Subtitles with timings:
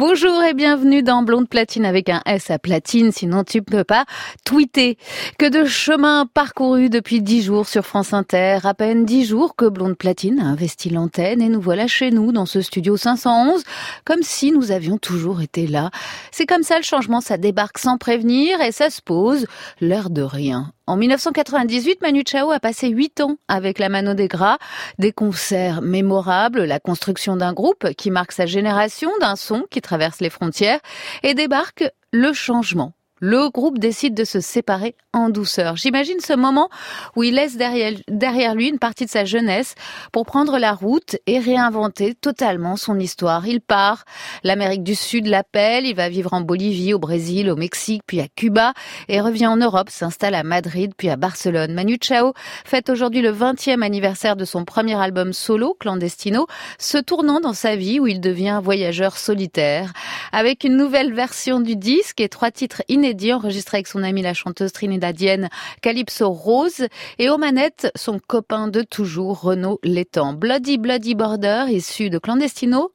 [0.00, 4.06] Bonjour et bienvenue dans Blonde Platine avec un S à platine, sinon tu peux pas
[4.46, 4.96] tweeter.
[5.38, 8.60] Que de chemin parcouru depuis dix jours sur France Inter.
[8.64, 12.32] À peine dix jours que Blonde Platine a investi l'antenne et nous voilà chez nous
[12.32, 13.62] dans ce studio 511,
[14.06, 15.90] comme si nous avions toujours été là.
[16.32, 19.46] C'est comme ça le changement, ça débarque sans prévenir et ça se pose,
[19.82, 20.72] l'air de rien.
[20.90, 24.58] En 1998, Manu Chao a passé huit ans avec la Mano des Gras,
[24.98, 30.20] des concerts mémorables, la construction d'un groupe qui marque sa génération, d'un son qui traverse
[30.20, 30.80] les frontières,
[31.22, 35.76] et débarque le changement le groupe décide de se séparer en douceur.
[35.76, 36.70] J'imagine ce moment
[37.16, 39.74] où il laisse derrière, lui une partie de sa jeunesse
[40.12, 43.46] pour prendre la route et réinventer totalement son histoire.
[43.46, 44.04] Il part,
[44.42, 48.28] l'Amérique du Sud l'appelle, il va vivre en Bolivie, au Brésil, au Mexique, puis à
[48.28, 48.72] Cuba
[49.08, 51.74] et revient en Europe, s'installe à Madrid, puis à Barcelone.
[51.74, 52.32] Manu Chao
[52.64, 56.46] fête aujourd'hui le 20e anniversaire de son premier album solo, Clandestino,
[56.78, 59.92] se tournant dans sa vie où il devient voyageur solitaire.
[60.32, 64.34] Avec une nouvelle version du disque et trois titres inédits enregistré avec son amie la
[64.34, 65.48] chanteuse trinidadienne
[65.82, 66.86] Calypso Rose
[67.18, 70.34] et aux manettes son copain de toujours Renaud Létang.
[70.34, 72.92] Bloody Bloody Border issu de Clandestino,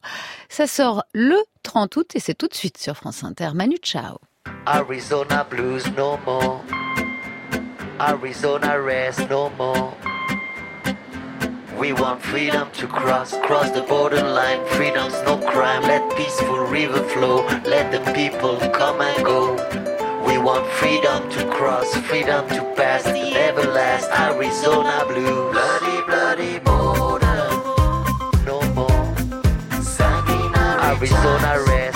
[0.48, 3.50] ça sort le 30 août et c'est tout de suite sur France Inter.
[3.54, 4.18] Manu Chao.
[4.66, 6.60] Arizona blues no more.
[8.00, 8.76] Arizona
[9.28, 9.94] no more.
[11.78, 14.64] We want freedom to cross, cross the borderline.
[14.66, 15.82] Freedom's no crime.
[15.82, 17.46] Let peaceful river flow.
[17.64, 19.95] Let the people come and go.
[20.26, 25.52] We want freedom to cross, freedom to pass the everlast Arizona blue.
[25.52, 27.48] Bloody, bloody border.
[28.44, 28.96] No more.
[30.82, 31.95] Arizona rest.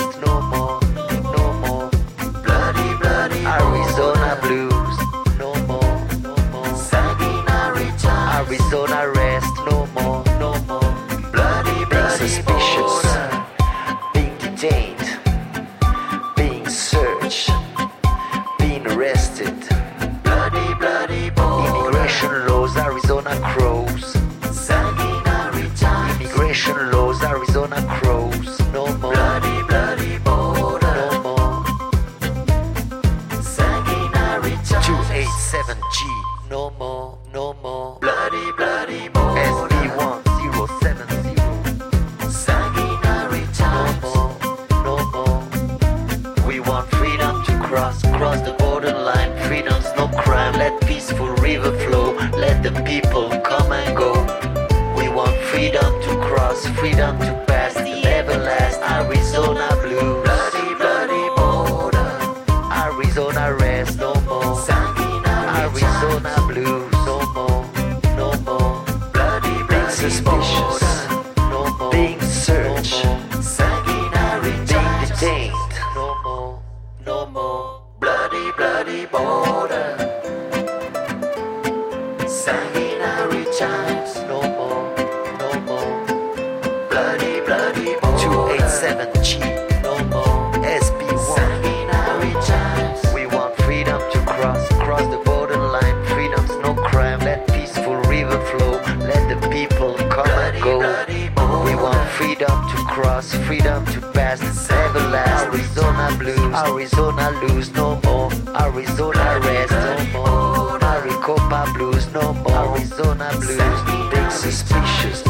[103.21, 106.55] To freedom to pass the everlast Arizona blues.
[106.55, 108.33] Arizona lose no more.
[108.59, 110.79] Arizona rest no more.
[110.79, 112.79] Maricopa blues no more.
[112.79, 114.11] Arizona blues.
[114.11, 115.23] Being suspicious,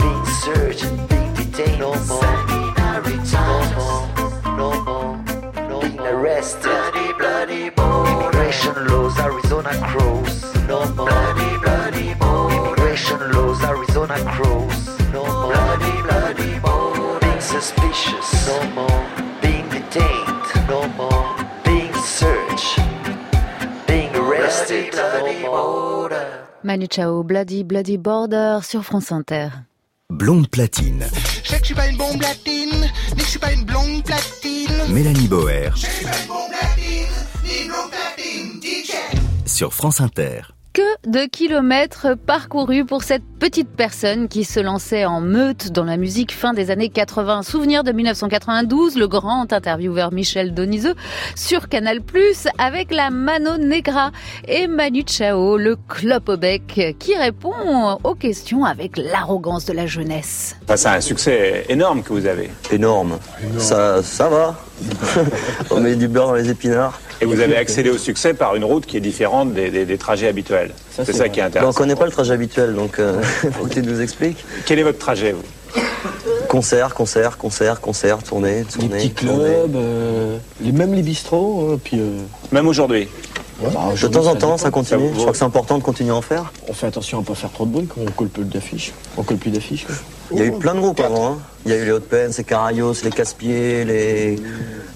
[0.00, 2.22] being searched, being detained no more.
[3.38, 4.02] No more,
[4.56, 5.16] no more,
[5.68, 6.62] no being arrested.
[6.62, 10.42] Bloody, bloody Immigration laws, Arizona crows.
[10.66, 11.06] No more.
[11.06, 14.57] Bloody, bloody Immigration laws, Arizona crows.
[26.64, 29.48] Manu Chao, Bloody Bloody Border sur France Inter.
[30.10, 31.04] Blonde platine.
[31.44, 32.70] Je sais que je suis pas une bombe latine,
[33.10, 34.72] ni que je suis pas une blonde platine.
[34.88, 38.92] Mélanie Boer Je suis pas une bombe latine, ni une blonde platine, DJ.
[39.46, 40.42] sur France Inter.
[40.72, 45.96] Que de kilomètres parcourus pour cette petite personne qui se lançait en meute dans la
[45.96, 47.42] musique fin des années 80.
[47.42, 50.94] Souvenir de 1992, le grand intervieweur Michel Donizeux
[51.34, 52.00] sur Canal+,
[52.58, 54.12] avec la Mano Negra
[54.46, 59.86] et Manu Chao, le clope au bec, qui répond aux questions avec l'arrogance de la
[59.86, 60.56] jeunesse.
[60.64, 62.50] Enfin, c'est un succès énorme que vous avez.
[62.70, 63.18] Énorme.
[63.58, 64.54] Ça, ça va.
[65.70, 67.00] On met du beurre dans les épinards.
[67.20, 69.98] Et vous avez accédé au succès par une route qui est différente des, des- des
[69.98, 70.72] trajets habituels.
[70.92, 71.72] C'est ça qui est Ben, on intéressant.
[71.78, 73.20] connaît pas le trajet habituel, donc euh,
[73.52, 74.44] faut que tu nous expliques.
[74.66, 75.80] Quel est votre trajet, vous?
[76.48, 78.88] Concert, concert, concert, concert, tournée, Les tournée.
[78.88, 79.44] petits tournée.
[79.44, 82.18] clubs, euh, les, même les bistrots, hein, puis euh,
[82.52, 83.08] Même aujourd'hui?
[83.60, 85.08] Ouais, bah, De temps en temps, ça continue.
[85.08, 86.52] Ça- Je crois que c'est important de continuer à en faire.
[86.68, 88.92] On fait attention à pas faire trop de bruit quand on colle plus d'affiches.
[89.16, 89.86] On colle plus d'affiches.
[90.32, 91.32] Il y a eu plein de groupes avant.
[91.32, 91.38] hein.
[91.64, 94.38] Il y a eu les Hot Pens, les Carayos, les Casse-Pieds, les,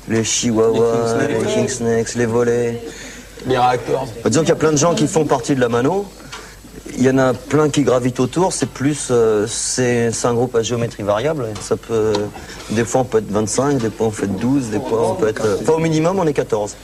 [0.09, 2.81] les Chihuahuas, Les les King King Snakes, les Volets.
[3.47, 4.05] Les réacteurs.
[4.23, 6.07] Bah, disons qu'il y a plein de gens qui font partie de la mano.
[6.97, 8.53] Il y en a plein qui gravitent autour.
[8.53, 11.47] C'est plus, euh, c'est c'est un groupe à géométrie variable.
[11.61, 12.13] Ça peut,
[12.71, 15.15] des fois on peut être 25, des fois on peut être 12, des fois on
[15.15, 15.45] peut être.
[15.45, 16.77] euh, Enfin, au minimum, on est 14.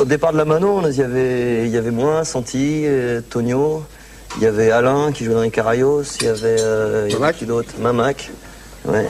[0.00, 3.20] Au départ de la mano, on- il y avait, il y avait moi, Santi, euh,
[3.28, 3.82] Tonio.
[4.38, 6.02] Il y avait Alain qui jouait dans les Carayos.
[6.20, 7.36] Il y avait, euh, il y avait Mamac.
[7.36, 7.68] qui d'autre?
[7.80, 8.30] Mamac.
[8.86, 9.06] Ouais,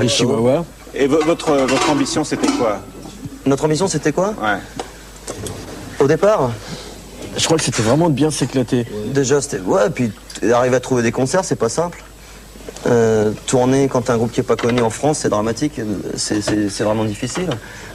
[0.00, 0.64] Les chihuahuas.
[0.94, 2.80] Et vo- votre, votre ambition, c'était quoi?
[3.46, 4.34] Notre ambition, c'était quoi?
[4.42, 4.58] Ouais.
[6.00, 6.50] Au départ?
[7.38, 8.86] Je crois que c'était vraiment de bien s'éclater.
[9.14, 9.60] Déjà, c'était.
[9.60, 10.10] Ouais, puis
[10.52, 12.02] arriver à trouver des concerts, c'est pas simple.
[12.86, 15.80] Euh, tourner quand un groupe qui est pas connu en France, c'est dramatique,
[16.16, 17.48] c'est- vraiment difficile.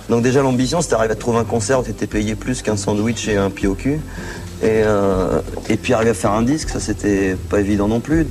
[0.10, 3.28] Donc, déjà, l'ambition, c'était d'arriver à trouver un concert où t'étais payé plus qu'un sandwich
[3.30, 3.70] et un pied.
[4.64, 5.40] Et, euh,
[5.70, 8.28] et puis arriver à faire un disque, ça, c'était pas évident non plus.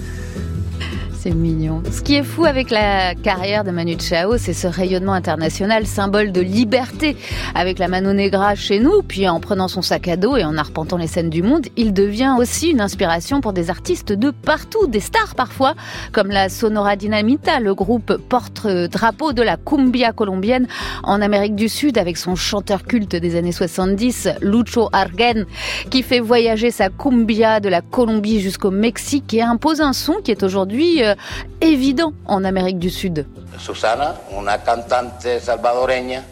[1.22, 1.82] C'est mignon.
[1.92, 6.32] Ce qui est fou avec la carrière de Manu Chao, c'est ce rayonnement international, symbole
[6.32, 7.14] de liberté.
[7.54, 10.56] Avec la Mano Negra chez nous, puis en prenant son sac à dos et en
[10.56, 14.86] arpentant les scènes du monde, il devient aussi une inspiration pour des artistes de partout,
[14.86, 15.74] des stars parfois,
[16.12, 20.68] comme la Sonora Dinamita, le groupe porte-drapeau de la cumbia colombienne
[21.02, 25.44] en Amérique du Sud avec son chanteur culte des années 70, Lucho Argen,
[25.90, 30.30] qui fait voyager sa cumbia de la Colombie jusqu'au Mexique et impose un son qui
[30.30, 31.16] est aujourd'hui euh,
[31.60, 33.26] évident en Amérique du Sud.
[33.58, 36.24] Susana, una cantante salvadoreña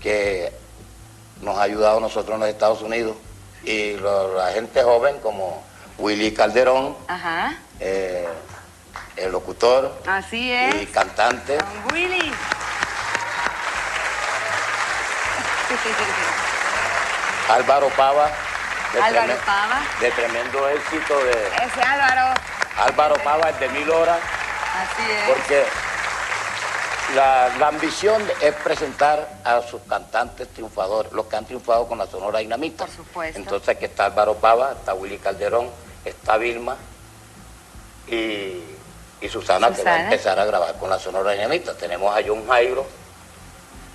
[0.00, 0.52] que
[1.42, 3.16] nos ha ayudado a nosotros en los Estados Unidos
[3.64, 5.62] y lo- la gente joven como
[5.98, 8.26] Willy Calderón, Ajá, eh,
[9.16, 10.52] el locutor así
[10.82, 12.32] y cantante, Don Willy.
[17.48, 18.30] Álvaro Pava,
[18.92, 19.82] de, Álvaro Pava.
[20.00, 21.32] de tremendo éxito de
[21.64, 22.34] Ese Álvaro.
[22.78, 25.30] Álvaro Pava, el de Mil Horas, Así es.
[25.30, 25.64] porque
[27.14, 32.06] la, la ambición es presentar a sus cantantes triunfadores, los que han triunfado con la
[32.06, 32.86] Sonora Dinamita.
[32.86, 33.38] Por supuesto.
[33.38, 35.70] Entonces aquí está Álvaro Pava, está Willy Calderón,
[36.04, 36.76] está Vilma
[38.08, 38.62] y,
[39.20, 41.74] y Susana, que va a empezar a grabar con la Sonora Dinamita.
[41.74, 42.84] Tenemos a John Jairo,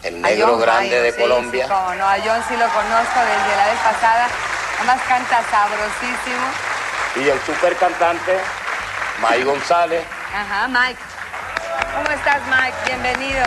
[0.03, 1.65] el negro grande Jairo, de sí, Colombia.
[1.65, 4.27] Sí, cómo no, a John sí lo conozco desde la vez pasada.
[4.77, 6.47] Además canta sabrosísimo.
[7.17, 8.39] Y el super cantante,
[9.21, 10.99] May González, Ajá, Mike.
[11.95, 12.77] ¿Cómo estás, Mike?
[12.85, 13.45] Bienvenido.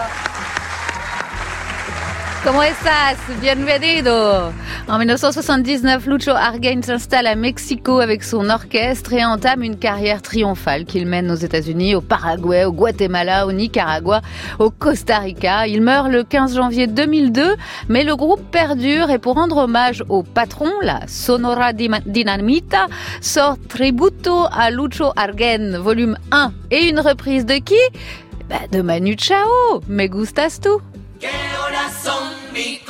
[2.44, 3.18] Comment estás?
[3.40, 4.52] Bienvenido!
[4.88, 10.84] En 1979, Lucho Argain s'installe à Mexico avec son orchestre et entame une carrière triomphale
[10.84, 14.22] qu'il mène aux États-Unis, au Paraguay, au Guatemala, au Nicaragua,
[14.58, 15.68] au Costa Rica.
[15.68, 17.54] Il meurt le 15 janvier 2002,
[17.88, 22.88] mais le groupe perdure et pour rendre hommage au patron, la Sonora Dinamita,
[23.20, 26.52] sort Tributo a Lucho Argain, volume 1.
[26.72, 27.78] Et une reprise de qui?
[28.48, 30.58] Bah, de Manu Chao, Me Gustas
[31.22, 31.28] Tu.
[32.52, 32.82] Me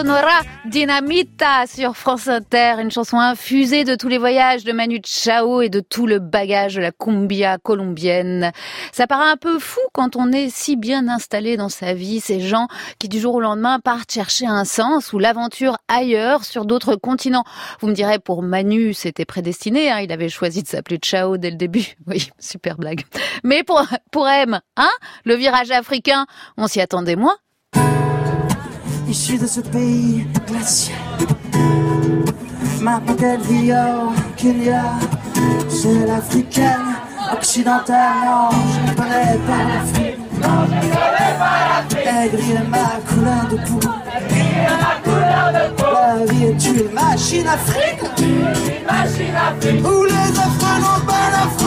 [0.00, 5.60] Sonora Dinamita sur France Inter, une chanson infusée de tous les voyages de Manu Chao
[5.60, 8.50] et de tout le bagage de la cumbia colombienne.
[8.92, 12.40] Ça paraît un peu fou quand on est si bien installé dans sa vie, ces
[12.40, 12.66] gens
[12.98, 17.44] qui du jour au lendemain partent chercher un sens ou l'aventure ailleurs sur d'autres continents.
[17.80, 21.50] Vous me direz, pour Manu, c'était prédestiné, hein, il avait choisi de s'appeler Chao dès
[21.50, 21.94] le début.
[22.06, 23.02] Oui, super blague.
[23.44, 24.90] Mais pour, pour M, hein,
[25.24, 26.24] le virage africain,
[26.56, 27.36] on s'y attendait moins.
[29.10, 30.96] Issu de ce pays glacial.
[32.80, 33.00] Ma
[33.48, 34.84] vit au Kenya,
[35.68, 36.94] c'est l'africaine
[37.32, 37.96] occidentale.
[38.24, 40.18] Non, je ne connais pas l'Afrique.
[40.40, 42.06] Non, je connais pas l'Afrique.
[42.06, 43.80] Aigri est ma couleur de peau.
[45.92, 48.04] La vie est une machine afrique.
[48.18, 49.84] Une machine afrique.
[49.84, 51.59] Où les Afro n'ont pas d'afro.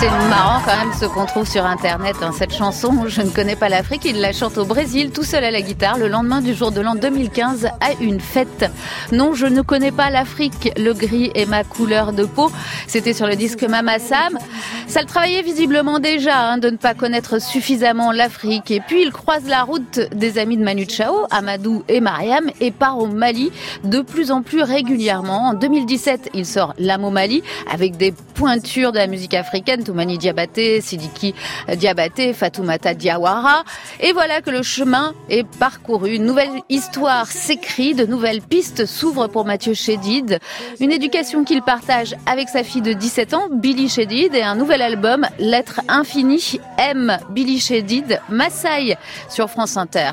[0.00, 2.14] C'est marrant quand même ce qu'on trouve sur internet.
[2.32, 5.50] Cette chanson, je ne connais pas l'Afrique, il la chante au Brésil tout seul à
[5.50, 8.70] la guitare le lendemain du jour de l'an 2015 à une fête.
[9.10, 12.48] Non, je ne connais pas l'Afrique, le gris est ma couleur de peau.
[12.86, 14.38] C'était sur le disque Mama Sam.
[14.86, 18.70] Ça le travaillait visiblement déjà hein, de ne pas connaître suffisamment l'Afrique.
[18.70, 22.70] Et puis il croise la route des amis de Manu Chao, Amadou et Mariam et
[22.70, 23.50] part au Mali
[23.82, 25.48] de plus en plus régulièrement.
[25.48, 30.82] En 2017, il sort L'âme Mali avec des pointures de la musique africaine, Toumani Diabaté,
[30.82, 31.34] Sidiki
[31.74, 33.64] Diabaté, Fatoumata Diawara.
[34.00, 36.10] Et voilà que le chemin est parcouru.
[36.10, 40.40] Une nouvelle histoire s'écrit, de nouvelles pistes s'ouvrent pour Mathieu Chédid.
[40.78, 44.82] Une éducation qu'il partage avec sa fille de 17 ans, Billy Chédid, et un nouvel
[44.82, 47.16] album, Lettre infinie, M.
[47.30, 48.94] Billy Chédid, Massaï,
[49.30, 50.10] sur France Inter.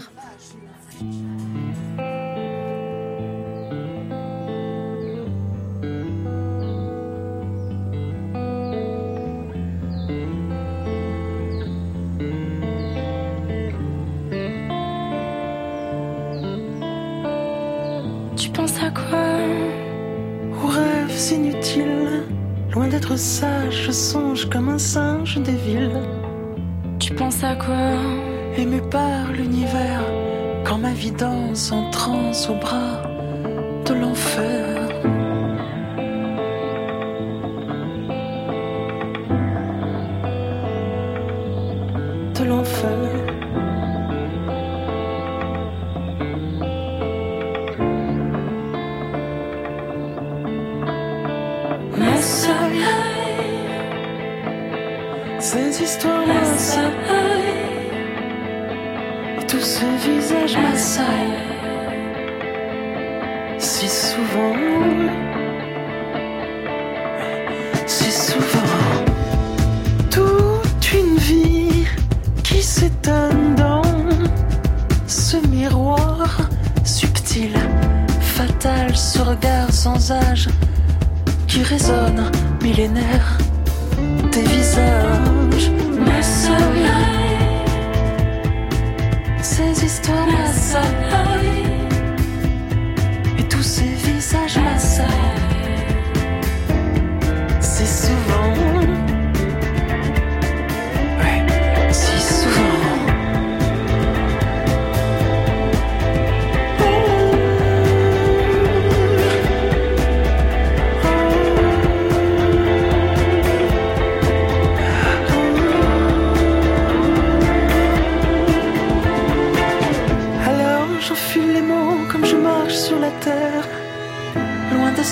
[21.16, 22.24] Rêves inutiles.
[22.74, 26.02] Loin d'être sage, je songe comme un singe des villes.
[27.00, 27.92] Tu penses à quoi?
[28.58, 30.04] Ému par l'univers,
[30.66, 33.02] quand ma vie danse en transe au bras
[33.86, 34.90] de l'enfer.
[42.38, 43.65] De l'enfer.
[55.56, 56.92] Ces histoires m'assaillent.
[59.40, 61.40] Et tous ces visages m'assaillent
[63.58, 64.54] Si souvent
[67.86, 69.06] Si souvent
[70.12, 71.88] Toute une vie
[72.44, 73.82] qui s'étonne dans
[75.08, 76.50] ce miroir
[76.84, 77.54] subtil,
[78.20, 80.50] fatal, ce regard sans âge
[81.48, 82.30] qui résonne
[82.62, 83.38] millénaire
[84.34, 85.35] des visages
[89.41, 90.27] ces histoires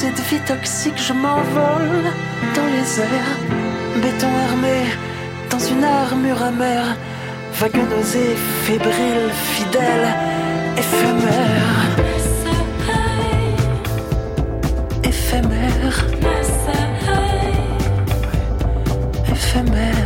[0.03, 2.03] cette vie toxique, je m'envole
[2.55, 3.35] dans les airs.
[4.01, 4.79] Béton armé
[5.49, 6.89] dans une armure amère.
[7.59, 10.07] Vague nausée, fébrile, fidèle,
[10.83, 11.77] éphémère.
[15.11, 15.97] Éphémère.
[19.31, 20.02] Éphémère.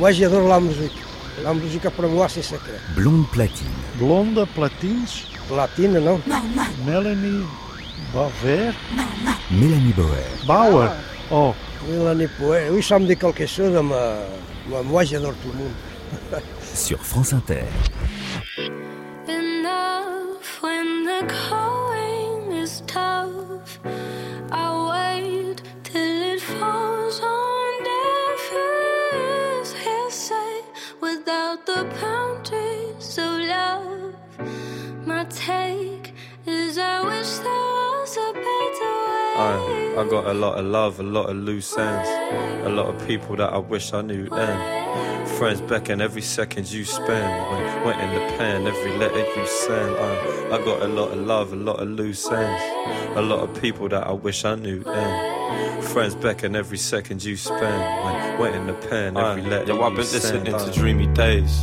[0.00, 0.96] Moi, j'adore la musique.
[1.44, 2.80] La musique, pour moi, c'est secret.
[2.96, 3.66] Blonde platine.
[3.96, 5.04] Blonde platines.
[5.46, 6.18] Platine, non?
[6.86, 7.44] Melanie
[8.14, 8.70] Baver.
[9.50, 10.24] Mélanie Boer.
[10.46, 10.88] Bauer.
[11.30, 11.54] Oh,
[11.86, 12.70] Mélanie Poet.
[12.70, 16.42] Oui, ça me dit quelque chose, mais moi, j'adore tout le monde.
[16.74, 17.64] Sur France Inter.
[39.40, 42.08] I, I got a lot of love, a lot of loose ends,
[42.66, 45.26] a lot of people that I wish I knew then.
[45.38, 47.08] Friends beckon every second you spend.
[47.50, 49.96] Went, went in the pen, every letter you send.
[49.96, 53.60] I, I got a lot of love, a lot of loose ends, a lot of
[53.62, 55.82] people that I wish I knew then.
[55.82, 58.04] Friends beckon every second you spend.
[58.04, 61.60] Went, went in the pen, every letter yo, I've been listening I- to dreamy days.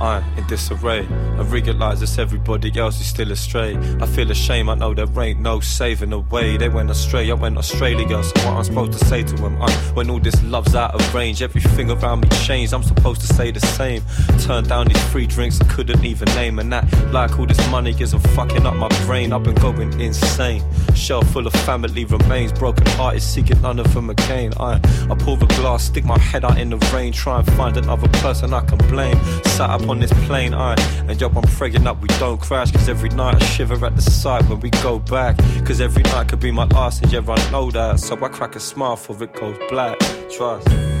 [0.00, 1.06] I in disarray.
[1.06, 3.76] I realize it's everybody else is still astray.
[4.00, 6.56] I feel ashamed, I know there ain't no saving the way.
[6.56, 8.22] They went astray, I went Australia.
[8.22, 9.60] So what I'm supposed to say to them?
[9.60, 12.72] I, when all this love's out of range, everything around me changed.
[12.72, 14.02] I'm supposed to say the same.
[14.40, 16.58] Turn down these free drinks I couldn't even name.
[16.58, 19.32] And that, like all this money isn't fucking up my brain.
[19.32, 20.62] I've been going insane.
[20.94, 22.52] Shelf full of family remains.
[22.52, 24.52] Broken hearted, seeking none of them again.
[24.58, 27.12] I, I pull the glass, stick my head out in the rain.
[27.12, 29.18] Try and find another person I can blame.
[29.44, 30.74] Sat up on this plane, I,
[31.08, 32.70] and yo, I'm praying up we don't crash.
[32.70, 35.36] Cause every night I shiver at the sight when we go back.
[35.66, 37.98] Cause every night could be my last, and yeah, I know that.
[37.98, 39.98] So I crack a smile for it goes black.
[40.30, 40.99] Trust.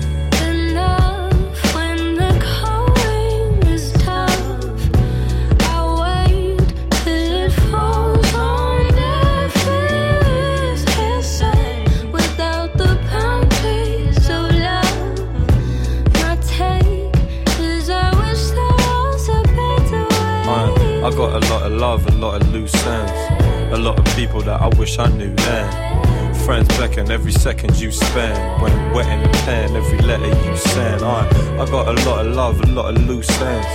[21.80, 25.34] Love, a lot of loose ends, a lot of people that I wish I knew
[25.34, 26.34] then.
[26.44, 28.62] Friends beckon every second you spend.
[28.62, 31.02] When wet in the pen, every letter you send.
[31.02, 31.26] I,
[31.58, 33.66] I got a lot of love, a lot of loose ends,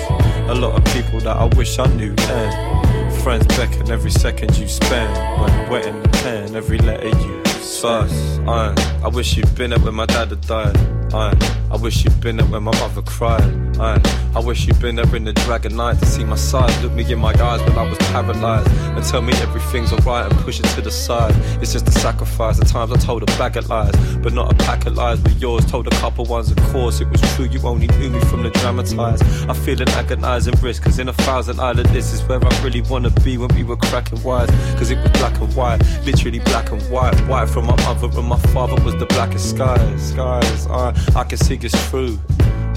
[0.52, 3.12] a lot of people that I wish I knew then.
[3.22, 5.12] Friends beckon every second you spend.
[5.42, 9.80] When wet in the pen, every letter you Sus, I, I wish you'd been there
[9.80, 10.78] when my dad had died.
[11.12, 11.34] I,
[11.72, 13.65] I wish you'd been there when my mother cried.
[13.80, 16.72] I, wish you'd been there in the dragon night to see my side.
[16.84, 20.40] Look me in my eyes when I was paralyzed and tell me everything's alright and
[20.42, 21.34] push it to the side.
[21.62, 22.60] It's just a sacrifice.
[22.60, 25.20] At times I told a bag of lies, but not a pack of lies.
[25.20, 27.46] But yours told a couple ones, of course it was true.
[27.46, 29.24] You only knew me from the dramatized.
[29.50, 32.82] I feel an agonizing risk, cause in a thousand island this is where I really
[32.82, 34.50] wanna be when we were cracking wise.
[34.78, 37.16] Cause it was black and white, literally black and white.
[37.28, 40.10] White from my mother and my father was the blackest skies.
[40.10, 42.20] Skies, I can see it's true.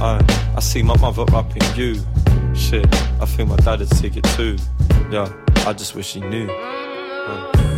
[0.00, 1.24] I, I see my mother
[1.56, 2.00] in you.
[2.54, 2.86] Shit,
[3.20, 4.56] I think my dad would see it too.
[5.10, 5.32] Yeah,
[5.66, 6.48] I just wish he knew.
[6.50, 7.77] Uh.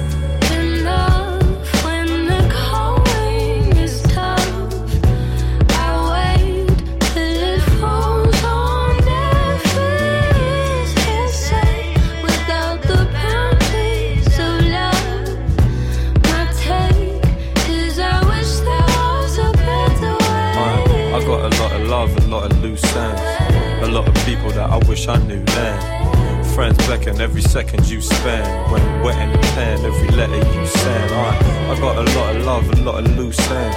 [23.91, 26.45] Lot of people that I wish I knew then.
[26.55, 28.73] Friends beckon every second you spend.
[28.73, 31.13] When wet in the pen, every letter you send.
[31.13, 33.77] I, I got a lot of love, a lot of loose ends,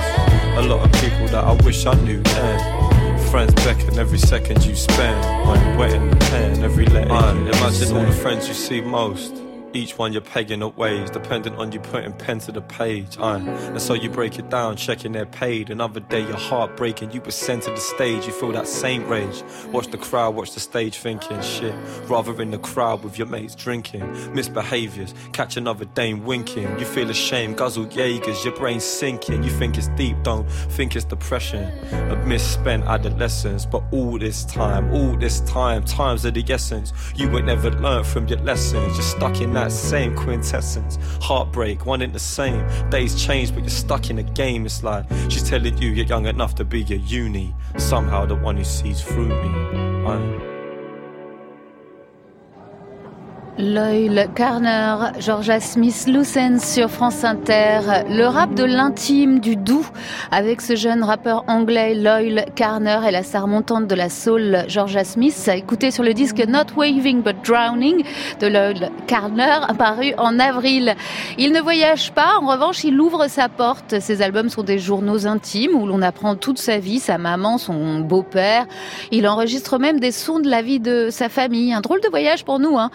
[0.58, 3.20] a lot of people that I wish I knew then.
[3.32, 5.48] Friends beckon every second you spend.
[5.48, 8.82] When wet in the pen, every letter I you imagine all the friends you see
[8.82, 9.43] most.
[9.74, 13.18] Each one you're pegging at ways, depending on you putting pen to the page.
[13.18, 13.40] Aye.
[13.40, 15.72] And so you break it down, checking they're paid.
[15.72, 19.44] Another day you're heartbreaking, you were sent to the stage, you feel that same rage.
[19.72, 21.74] Watch the crowd, watch the stage thinking shit.
[22.06, 24.02] Rather in the crowd with your mates drinking.
[24.34, 26.78] Misbehaviors, catch another dame winking.
[26.78, 29.44] You feel ashamed, guzzle Jaegers, your brain sinking.
[29.44, 31.64] You think it's deep, don't think it's depression.
[32.12, 36.94] A misspent adolescence, but all this time, all this time, times of the essence.
[37.16, 38.94] You ain't never learned from your lessons.
[38.94, 40.98] You're stuck in that same quintessence.
[41.22, 42.68] Heartbreak, one in the same.
[42.90, 44.66] Days change, but you're stuck in a game.
[44.66, 47.54] It's like she's telling you you're young enough to be your uni.
[47.78, 50.08] Somehow the one who sees through me.
[50.08, 50.53] I
[53.60, 59.86] Loyal Carner, Georgia Smith, Lucens sur France Inter, le rap de l'intime, du doux,
[60.32, 65.04] avec ce jeune rappeur anglais Loyal Carner et la star montante de la soul Georgia
[65.04, 68.04] Smith, écouté sur le disque Not Waving But Drowning
[68.40, 70.96] de Loyal Carner, paru en avril.
[71.38, 74.00] Il ne voyage pas, en revanche, il ouvre sa porte.
[74.00, 78.00] Ses albums sont des journaux intimes où l'on apprend toute sa vie, sa maman, son
[78.00, 78.66] beau-père.
[79.12, 81.72] Il enregistre même des sons de la vie de sa famille.
[81.72, 82.90] Un drôle de voyage pour nous, hein.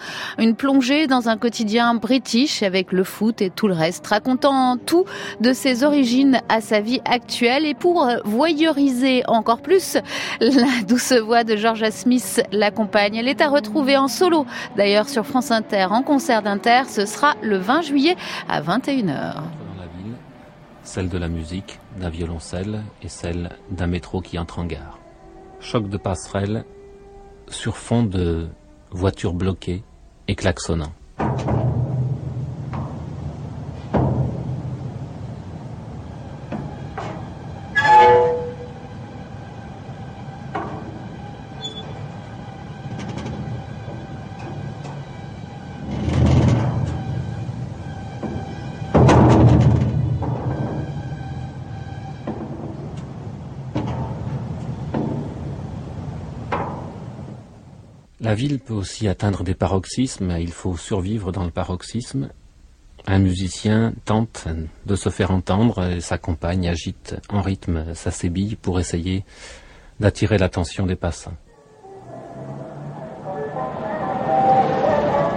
[0.55, 5.05] Plongée dans un quotidien british avec le foot et tout le reste, racontant tout
[5.41, 9.97] de ses origines à sa vie actuelle et pour voyeuriser encore plus,
[10.41, 13.15] la douce voix de Georgia Smith l'accompagne.
[13.15, 17.35] Elle est à retrouver en solo, d'ailleurs sur France Inter, en concert d'Inter, ce sera
[17.41, 18.15] le 20 juillet
[18.47, 19.05] à 21h.
[19.05, 20.15] Dans la ville,
[20.83, 24.99] celle de la musique, d'un violoncelle et celle d'un métro qui entre en gare.
[25.59, 26.63] Choc de passerelle
[27.47, 28.47] sur fond de
[28.91, 29.83] voitures bloquées
[30.29, 30.93] et klaxonnant.
[58.39, 62.29] Ville peut aussi atteindre des paroxysmes, il faut survivre dans le paroxysme.
[63.05, 64.47] Un musicien tente
[64.85, 69.25] de se faire entendre et sa compagne agite en rythme sa sébille pour essayer
[69.99, 71.35] d'attirer l'attention des passants.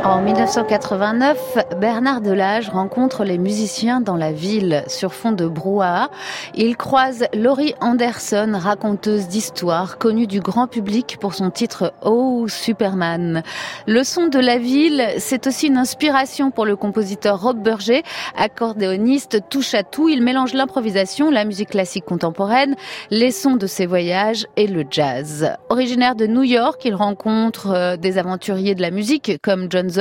[0.04, 6.10] En 1989, Bernard Delage rencontre les musiciens dans la ville sur fond de brouhaha.
[6.56, 13.44] Il croise Laurie Anderson, raconteuse d'histoire, connue du grand public pour son titre Oh Superman.
[13.86, 18.02] Le son de la ville, c'est aussi une inspiration pour le compositeur Rob Burger,
[18.36, 20.08] accordéoniste touche à tout.
[20.08, 22.74] Il mélange l'improvisation, la musique classique contemporaine,
[23.10, 25.54] les sons de ses voyages et le jazz.
[25.68, 29.91] Originaire de New York, il rencontre euh, des aventuriers de la musique comme John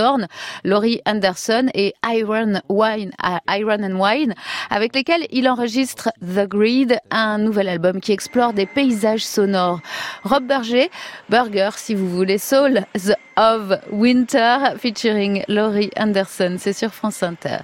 [0.64, 3.12] Laurie Anderson et Iron Wine,
[3.84, 4.34] and Wine,
[4.70, 9.80] avec lesquels il enregistre The Greed, un nouvel album qui explore des paysages sonores.
[10.24, 10.90] Rob Berger,
[11.30, 17.60] Burger si vous voulez, Soul the of Winter, featuring Laurie Anderson, c'est sur France Inter.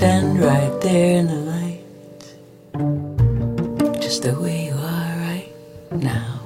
[0.00, 1.84] Stand right there in the light.
[4.00, 5.52] Just the way you are right
[5.92, 6.40] now.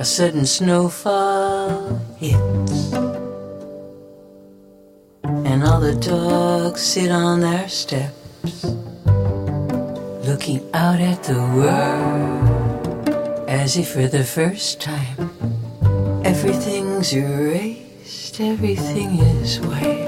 [0.00, 2.92] A sudden snowfall hits,
[5.22, 8.64] and all the dogs sit on their steps,
[10.26, 13.08] looking out at the world
[13.48, 15.30] as if for the first time
[16.24, 17.77] everything's erased,
[18.40, 20.07] everything is white.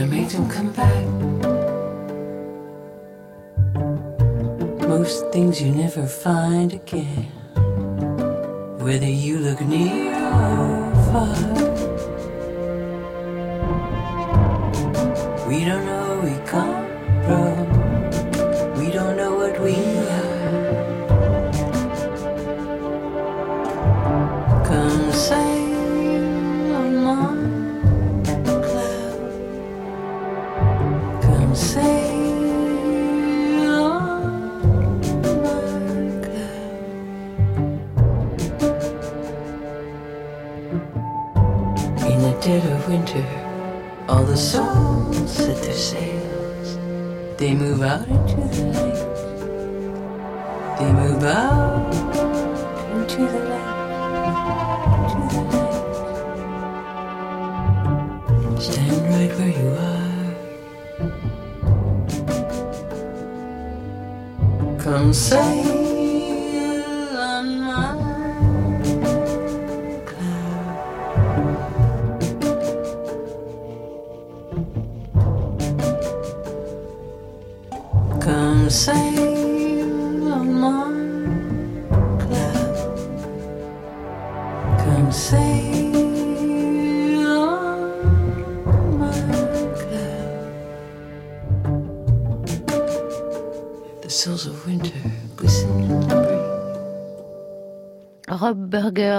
[0.00, 1.04] To make them come back.
[4.88, 7.30] Most things you never find again,
[8.78, 11.36] whether you look near or far.
[15.48, 16.86] We don't know where we come
[17.24, 17.75] from,
[44.36, 46.76] the set their sails.
[47.38, 49.02] They move out into the light.
[50.78, 51.94] They move out
[52.92, 53.76] into the light.
[55.14, 55.80] Into the light.
[58.60, 60.34] Stand right where you are.
[64.78, 65.85] Come sail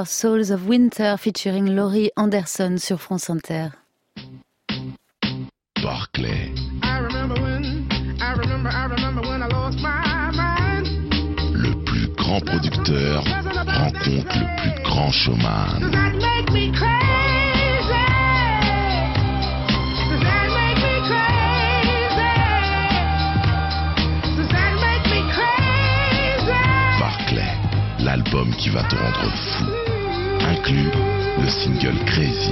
[0.10, 3.70] Souls of Winter, featuring Laurie Anderson sur France Inter.
[5.82, 6.52] Barclay.
[11.54, 15.80] Le plus grand producteur rencontre le plus grand showman.
[15.80, 16.98] Does that make me crazy?
[20.10, 22.34] Does that make me crazy?
[24.36, 26.58] Does that make me crazy?
[27.00, 27.54] Barclay,
[28.04, 29.77] l'album qui va te rendre fou.
[30.66, 32.52] Le single Crazy.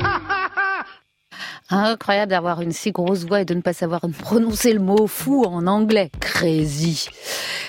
[1.70, 5.44] Incroyable d'avoir une si grosse voix et de ne pas savoir prononcer le mot fou
[5.44, 6.10] en anglais.
[6.20, 7.08] Crazy.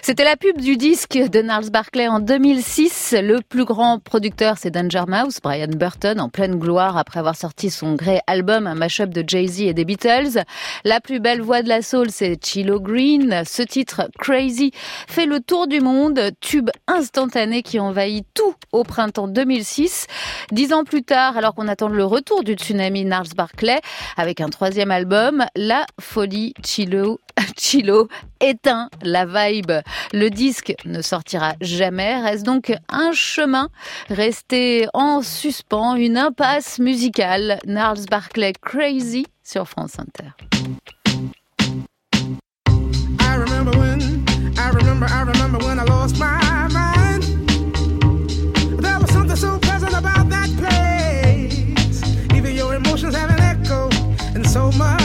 [0.04, 3.14] C'était la pub du disque de Gnarls Barclay en 2006.
[3.22, 7.70] Le plus grand producteur, c'est Danger Mouse, Brian Burton, en pleine gloire après avoir sorti
[7.70, 10.44] son Grey album, un mashup de Jay-Z et des Beatles.
[10.86, 13.44] La plus belle voix de la soul, c'est Chilo Green.
[13.46, 14.72] Ce titre, Crazy,
[15.08, 20.08] fait le tour du monde, tube instantané qui envahit tout au printemps 2006.
[20.52, 23.80] Dix ans plus tard, alors qu'on attend le retour du tsunami Gnarls Barclay,
[24.18, 27.20] avec un troisième album, La Folie Chilo,
[27.58, 28.08] Chilo
[28.40, 29.72] éteint la vibe.
[30.14, 33.70] Le disque ne sortira jamais, reste donc un chemin
[34.10, 37.60] resté en suspens, une impasse musicale.
[37.66, 40.32] Gnarls Barclay Crazy sur France Inter.
[43.20, 44.24] I remember when,
[44.58, 47.24] I remember, I remember when I lost my mind.
[48.82, 52.02] There was something so pleasant about that place.
[52.36, 53.90] Even your emotions have an echo
[54.36, 55.01] in so much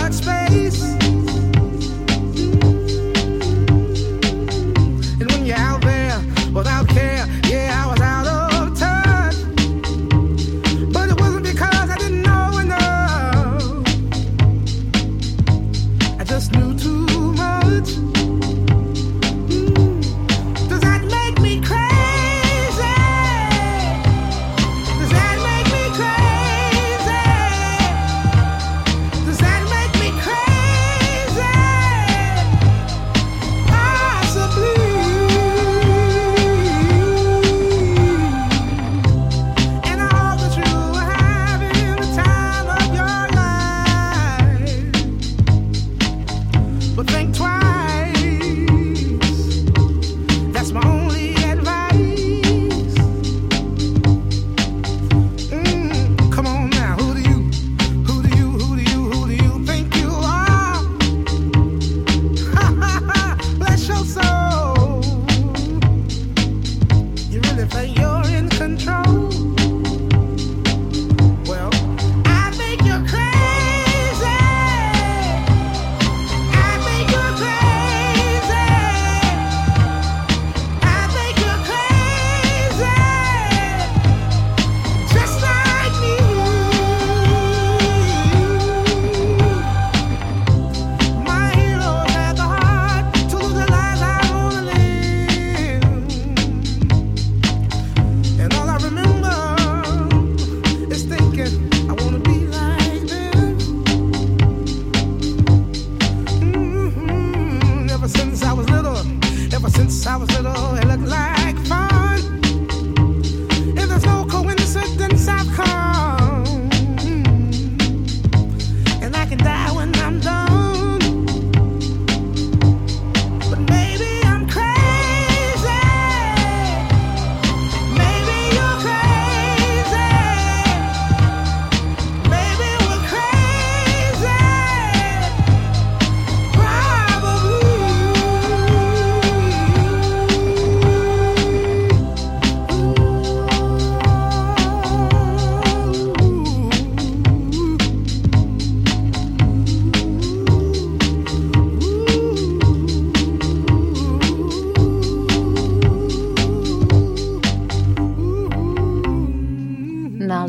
[110.46, 111.36] little, it looked like.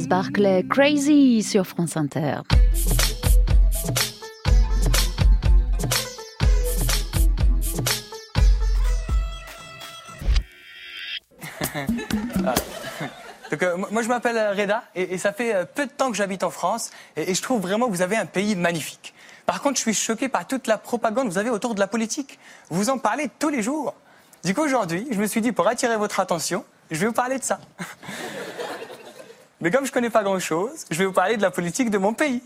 [0.07, 2.39] Barclay, Crazy sur France Inter.
[12.45, 12.55] Ah.
[13.51, 16.17] Donc, euh, moi, je m'appelle euh, Reda et, ça fait euh, peu de temps que
[16.17, 19.13] j'habite en France et, et je trouve vraiment que vous avez un pays magnifique.
[19.45, 21.87] Par contre, je suis choqué par toute la propagande que vous avez autour de la
[21.87, 22.39] politique.
[22.69, 23.93] Vous en parlez tous les jours.
[24.43, 27.39] Du coup, aujourd'hui, je me suis dit, pour attirer votre attention, je vais vous parler
[27.39, 27.59] de ça.
[29.59, 32.13] Mais comme je connais pas grand-chose, je vais vous parler de la politique de mon
[32.13, 32.43] pays.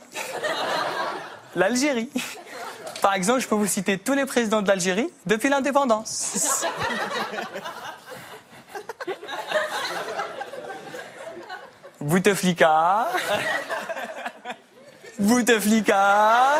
[1.55, 2.09] L'Algérie.
[3.01, 6.65] Par exemple, je peux vous citer tous les présidents de l'Algérie depuis l'indépendance.
[11.99, 13.09] Bouteflika.
[15.19, 16.55] Bouteflika.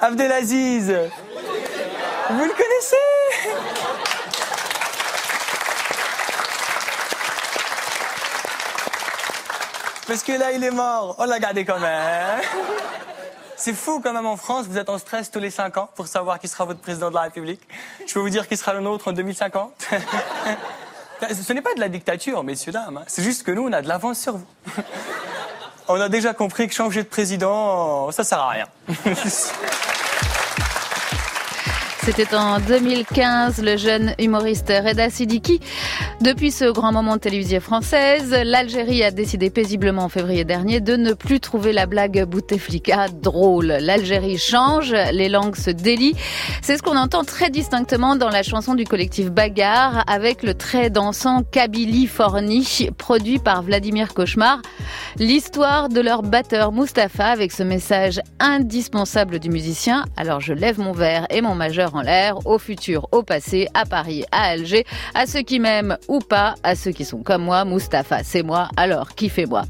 [0.00, 0.94] Abdelaziz.
[2.30, 2.96] Vous le connaissez?
[10.06, 11.16] Parce que là, il est mort.
[11.18, 12.40] On l'a gardé quand même.
[13.56, 16.06] C'est fou quand même en France, vous êtes en stress tous les 5 ans pour
[16.08, 17.62] savoir qui sera votre président de la République.
[18.06, 19.72] Je peux vous dire qui sera le nôtre en 2050.
[21.46, 22.98] Ce n'est pas de la dictature, messieurs, dames.
[22.98, 23.04] hein.
[23.06, 24.46] C'est juste que nous, on a de l'avance sur vous.
[25.88, 28.66] On a déjà compris que changer de président, ça sert à rien.
[32.06, 35.58] C'était en 2015, le jeune humoriste Reda Sidiki.
[36.20, 40.94] Depuis ce grand moment de télévision française, l'Algérie a décidé paisiblement en février dernier de
[40.94, 43.76] ne plus trouver la blague Bouteflika drôle.
[43.80, 46.14] L'Algérie change, les langues se délient.
[46.62, 50.90] C'est ce qu'on entend très distinctement dans la chanson du collectif Bagarre avec le très
[50.90, 54.62] dansant Kabylie Forni, produit par Vladimir Cauchemar.
[55.18, 60.04] L'histoire de leur batteur Mustapha avec ce message indispensable du musicien.
[60.16, 64.24] Alors je lève mon verre et mon majeur l'air, au futur, au passé, à Paris,
[64.32, 64.84] à Alger,
[65.14, 68.68] à ceux qui m'aiment ou pas, à ceux qui sont comme moi, Mustapha, c'est moi,
[68.76, 69.64] alors kiffez-moi.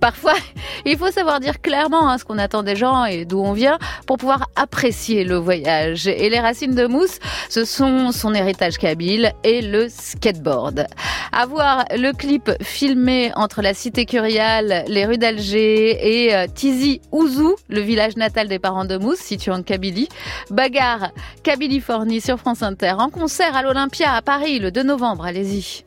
[0.00, 0.34] Parfois,
[0.84, 3.78] il faut savoir dire clairement hein, ce qu'on attend des gens et d'où on vient
[4.06, 6.06] pour pouvoir apprécier le voyage.
[6.06, 7.18] Et les racines de Mousse,
[7.48, 10.86] ce sont son héritage kabyle et le skateboard.
[11.32, 17.00] À voir le clip filmé entre la cité curiale, les rues d'Alger et euh, Tizi
[17.12, 20.08] Ouzou, le village natal des parents de Mousse, situé en Kabylie.
[20.50, 21.10] Bagarre,
[21.72, 25.24] Kabylie-Forni sur France Inter, en concert à l'Olympia à Paris le 2 novembre.
[25.24, 25.84] Allez-y.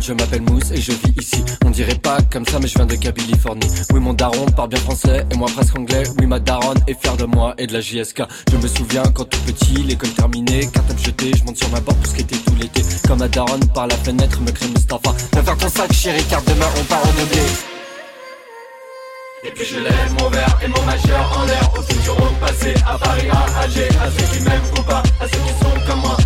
[0.00, 1.44] Je m'appelle Mousse et je vis ici.
[1.64, 3.68] On dirait pas comme ça, mais je viens de Kabylie-Fornie.
[3.92, 6.04] Oui, mon daron parle bien français et moi presque anglais.
[6.18, 8.22] Oui, ma daronne est fière de moi et de la JSK.
[8.50, 11.98] Je me souviens quand tout petit, l'école terminée, cartable jetée, je monte sur ma porte
[11.98, 12.82] pour skater tout l'été.
[13.08, 15.10] Comme ma daronne par la fenêtre me crée Mustapha.
[15.32, 17.16] Viens faire ton sac, chérie, car demain on part en.
[19.44, 22.74] Et puis je lève mon verre et mon majeur en l'air Au futur, au passé,
[22.84, 26.00] à Paris, à Alger À ceux qui m'aiment ou pas, à ceux qui sont comme
[26.00, 26.16] moi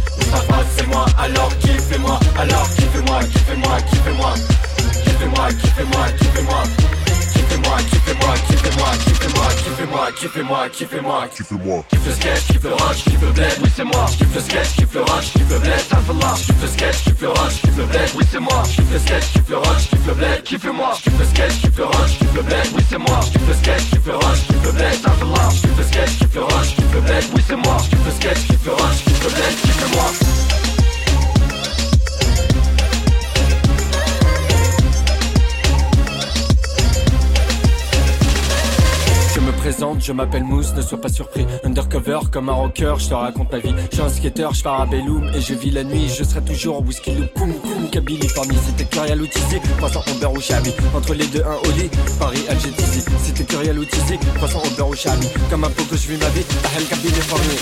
[0.76, 1.04] c'est moi.
[1.18, 2.18] Alors qui fais moi?
[2.38, 3.20] Alors qui fais moi?
[3.20, 3.80] Qui fais moi?
[3.80, 4.34] Qui fais moi?
[5.04, 5.48] Qui fais moi?
[5.48, 6.06] Qui fais moi?
[6.18, 6.99] Qui fais moi?
[7.78, 11.84] Kiffez-moi, kiffez-moi, kiffez-moi, kiffez-moi, kiffez-moi, kiffez-moi, kiffez-moi, kiffez-moi.
[11.88, 14.06] Kiffe le sketch, kiffe le rush, kiffe le bled, oui c'est moi.
[14.18, 16.34] Kiffe le sketch, kiffe le rush, kiffe le bled, Alphallah.
[16.34, 18.62] Kiffe le sketch, kiffe le rush, kiffe le bled, oui c'est moi.
[18.64, 20.90] Kiffe le sketch, kiffe le rush, kiffe le bled, kiffez-moi.
[21.02, 23.20] Kiffe le sketch, kiffe le rush, kiffe le bled, oui c'est moi.
[23.32, 25.48] Kiffe le sketch, kiffe le rush, kiffe le bled, Alphallah.
[25.50, 27.76] Kiffe le sketch, kiffe le rush, kiffe le bled, oui c'est moi.
[27.88, 30.49] Kiffe le sketch, kiffe le rush, kiffe le bled, kiffez-moi.
[40.00, 41.46] Je m'appelle Mousse, ne sois pas surpris.
[41.64, 43.74] Undercover comme un rocker, je te raconte ma vie.
[43.90, 46.08] Je suis un skater, je pars à Belloum et je vis la nuit.
[46.08, 50.20] Je serai toujours whisky loop, koum koum, Kabylie, Forni, c'était Curial ou Tizi, 300 au
[50.20, 50.72] beurre ou Chabi.
[50.94, 53.04] Entre les deux, un lit, Paris, Alger, Tizi.
[53.24, 55.28] C'était Curial ou Tizi, 300 au beurre ou Chabi.
[55.50, 57.56] Comme un que je vis ma vie, Tahel, Kabylie, Forni.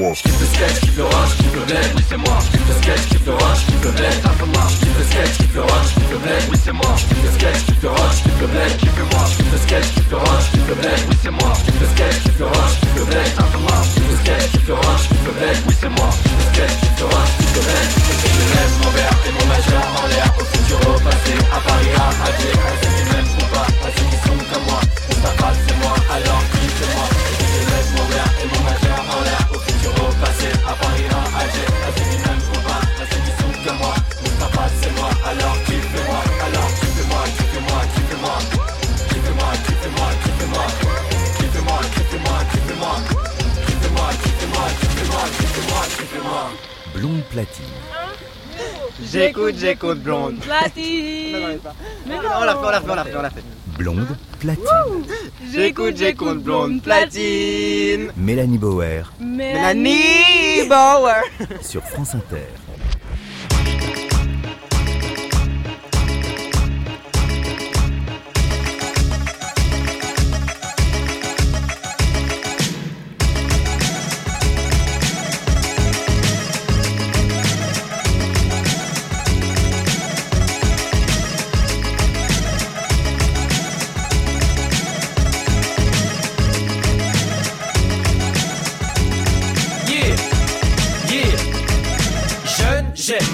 [0.00, 0.14] Kiffez-moi.
[0.14, 2.38] Je kiffe le sketch, kiffe le rush, kiffe le bled, oui c'est moi.
[2.40, 4.66] Je kiffe le sketch, kiffe le rush, kiffe le bled, Alphallah.
[4.70, 6.92] Je kiffe le sketch, kiffe le rush, kiffe le bled, oui c'est moi.
[6.96, 9.24] Je kiffe le sketch, kiffe le rush, kiffe le bled, kiffez-moi.
[9.28, 11.52] Je kiffe le sketch, kiffe le rush, kiffe le bled, oui c'est moi.
[11.52, 13.80] Je kiffe le sketch, kiffe le rush, kiffe le bled, Alphallah.
[13.84, 16.08] Je kiffe le sketch, kiffe le rush, kiffe le bled, oui c'est moi.
[16.16, 17.88] Je kiffe le sketch, kiffe le rush, kiffe le bled.
[18.00, 21.92] Je lève mon verre et mon majeur en l'air, au futur, au passé, à Paris,
[22.00, 24.80] à Alger, à ceux qui m'aiment ou pas, à ceux qui sont comme moi.
[25.08, 26.39] Mustapha c'est moi, alors
[49.12, 50.36] J'écoute, j'écoute, blonde.
[50.38, 51.58] Platine.
[52.06, 53.44] Mais non, on l'a fait, on l'a fait, on l'a fait, on l'a fait.
[53.76, 54.06] Blonde
[54.38, 55.04] platine.
[55.52, 58.12] J'écoute, j'écoute, blonde platine.
[58.16, 61.22] Mélanie Bauer Mélanie Bauer.
[61.62, 62.46] sur France Inter.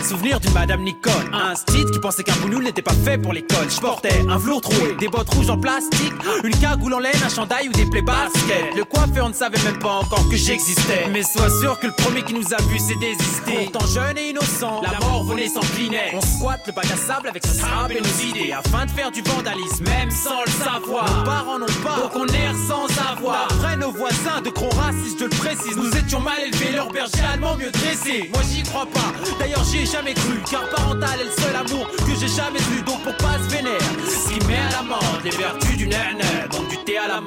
[0.06, 1.12] J'ai souvenir d'une Madame Nicole.
[1.32, 3.68] Un style qui pensait qu'un boulot n'était pas fait pour l'école.
[3.68, 6.12] Je portais un velours troué, des bottes rouges en plastique,
[6.44, 8.74] une cagoule en laine, un chandail ou des plaies baskets.
[8.76, 11.08] Le coiffeur ne savait même pas encore que j'existais.
[11.12, 13.68] Mais sois sûr que le premier qui nous a vu s'est désisté.
[13.70, 16.14] Pourtant jeune et innocent, la mort venait s'incliner.
[16.14, 19.10] On squatte le bac à sable avec sa sable et nos idées afin de faire
[19.10, 21.18] du vandalisme, même sans le savoir.
[21.18, 23.48] Nos parents n'ont pas, donc on erre sans avoir.
[23.50, 27.24] Après nos voisins de gros racistes, je le précise, nous étions mal élevés, leur berger
[27.32, 28.30] allemand mieux dressé.
[28.32, 31.88] Moi j'y crois pas, d'ailleurs j'y ai jamais cru, car parental est le seul amour
[31.90, 33.80] que j'ai jamais vu, donc pour pas se vénère?
[34.06, 37.20] Ce qui met à l'amende les vertus du nana, donc du thé à la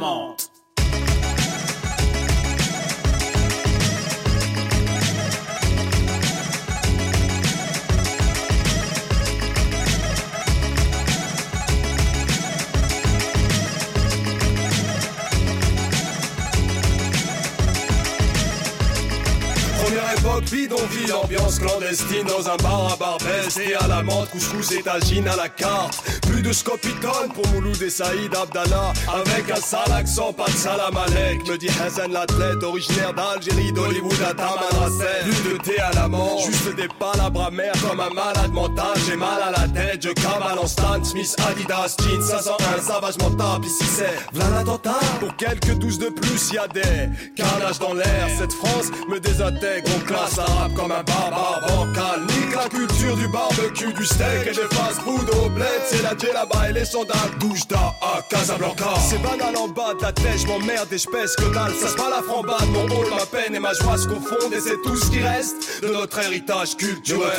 [20.30, 24.82] époque, bidonville, ambiance clandestine dans un bar à Barbès et à la menthe, couscous et
[24.82, 26.04] tagine à la carte.
[26.40, 31.46] De scopitone pour Mouloud et Saïd Abdallah, avec un sale accent, pas de salam alek,
[31.48, 35.24] me dit Hassan l'athlète, originaire d'Algérie, d'Hollywood à Tamanrasset.
[35.24, 38.94] Plus de thé à la menthe, juste des palabres amères comme un malade mental.
[39.06, 43.66] J'ai mal à la tête, je cavale en Stan Smith, Adidas, jeans 501, savage mental.
[43.66, 45.00] Ici c'est l'attentat.
[45.20, 48.28] Pour quelques douze de plus, y a des carnages dans l'air.
[48.40, 52.22] Cette France me désintègre, on classe l'arabe comme un barbare bancal.
[52.22, 55.68] Nique la culture du barbecue, du steak et des fast-food au bled.
[55.90, 57.18] C'est la là-bas et les sandales.
[57.40, 58.94] Douche d'A à Casablanca.
[59.10, 61.74] C'est banal en bas de la tête, je m'emmerde et je pèse que dalle.
[61.74, 64.54] Ça se pas la frambade, mon rôle, ma peine et ma joie se confondent.
[64.54, 65.82] Et c'est tout ce qui reste.
[65.82, 67.34] De notre héritage culturel.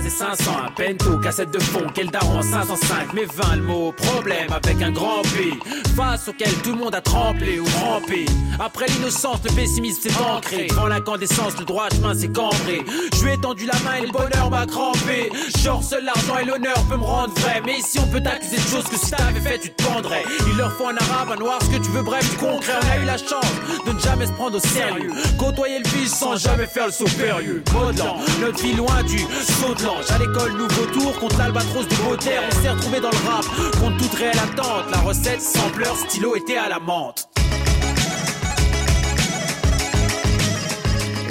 [0.00, 4.50] Et 500, un pento, cassette de fond, quel daron 505, mais 20 le mot, problème
[4.50, 5.52] avec un grand P,
[5.94, 8.24] face auquel tout le monde a tremblé ou trempé.
[8.58, 12.82] Après l'innocence, le pessimisme s'est ancré, devant l'incandescence, le droit chemin s'est cambré.
[13.14, 15.30] Je lui ai tendu la main et le bonheur m'a crampé.
[15.62, 18.68] Genre seul l'argent et l'honneur peut me rendre vrai, mais ici on peut t'accuser de
[18.68, 20.24] choses que si t'avais fait tu te pendrais.
[20.50, 22.72] Il leur faut un arabe, un noir, ce que tu veux, bref, du concret.
[22.82, 23.44] On a eu la chance
[23.86, 27.04] de ne jamais se prendre au sérieux, côtoyer le vice sans jamais faire le saut
[27.18, 27.62] périlleux.
[27.74, 32.42] Modelant, notre vie loin du saut À l'école, nouveau tour contre l'albatros de Baudelaire.
[32.46, 33.44] On s'est retrouvé dans le rap
[33.80, 34.84] contre toute réelle attente.
[34.92, 37.26] La recette, sampleur, stylo était à la menthe.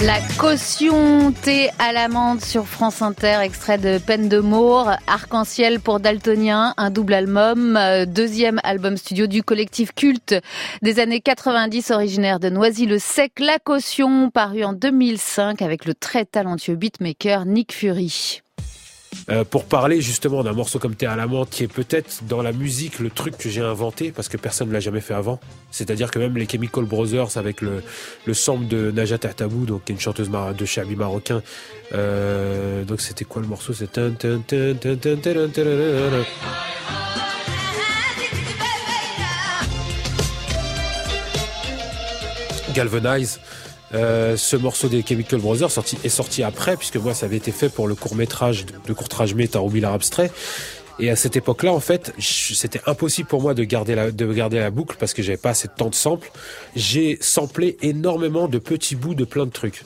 [0.04, 6.00] La caution thé à l'amande sur France Inter, extrait de Peine de Moore, Arc-en-ciel pour
[6.00, 10.34] Daltonien, un double album, euh, deuxième album studio du collectif culte
[10.82, 13.34] des années 90, originaire de Noisy-le-Sec.
[13.40, 18.42] La caution, paru en 2005 avec le très talentueux beatmaker Nick Fury
[19.50, 22.52] pour parler justement d'un morceau comme T'es à la menthe qui est peut-être dans la
[22.52, 25.40] musique le truc que j'ai inventé parce que personne ne l'a jamais fait avant.
[25.70, 27.84] C'est-à-dire que même les Chemical Brothers avec le,
[28.26, 31.42] le sample de Najat Atabou, donc qui est une chanteuse de Chabi marocain.
[31.92, 33.98] Donc c'était quoi le morceau C'est
[42.74, 43.40] Galvanize.
[43.94, 47.52] Euh, ce morceau des Chemical Brothers sorti, est sorti après, puisque moi ça avait été
[47.52, 50.32] fait pour le court métrage de courtrage méta Roubilard abstrait.
[51.00, 54.60] Et à cette époque-là, en fait, c'était impossible pour moi de garder la, de garder
[54.60, 56.32] la boucle parce que j'avais pas assez de temps de sample.
[56.76, 59.84] J'ai samplé énormément de petits bouts de plein de trucs.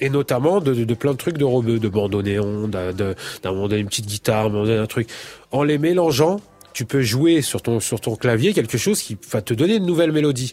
[0.00, 3.80] Et notamment de, de, de plein de trucs de rebeu, de bandoneon, d'un moment donné
[3.80, 5.08] une petite guitare, un truc.
[5.52, 6.40] En les mélangeant,
[6.72, 9.86] tu peux jouer sur ton, sur ton clavier quelque chose qui va te donner une
[9.86, 10.52] nouvelle mélodie.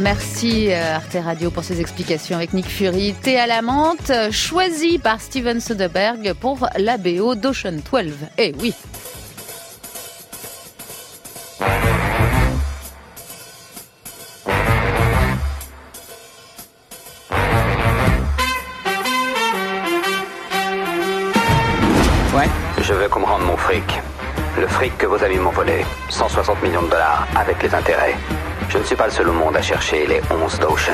[0.00, 3.14] Merci euh, Arte Radio pour ces explications avec Nick Fury.
[3.22, 8.14] Thé à la menthe, choisi par Steven Soderbergh pour la BO d'Ocean 12.
[8.38, 8.72] Eh oui
[22.34, 22.48] Ouais
[22.80, 24.00] Je veux qu'on me rende mon fric.
[24.58, 25.84] Le fric que vos amis m'ont volé.
[26.08, 28.16] 160 millions de dollars avec les intérêts.
[28.70, 30.92] Je ne suis pas le seul au monde à chercher les 11 d'Ocean.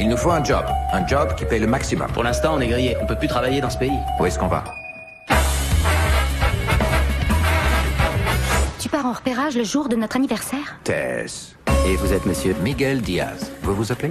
[0.00, 0.64] Il nous faut un job.
[0.92, 2.10] Un job qui paye le maximum.
[2.10, 2.96] Pour l'instant, on est grillé.
[3.00, 3.96] On peut plus travailler dans ce pays.
[4.18, 4.64] Où est-ce qu'on va?
[8.80, 10.76] Tu pars en repérage le jour de notre anniversaire?
[10.82, 11.54] Tess.
[11.86, 13.52] Et vous êtes monsieur Miguel Diaz.
[13.62, 14.10] Vous vous appelez?